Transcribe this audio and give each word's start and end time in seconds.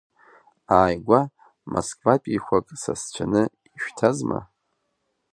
Ааигәа 0.77 1.19
Москватәиқәак 1.71 2.67
сасцәаны 2.81 3.41
ишәҭазма? 3.75 4.39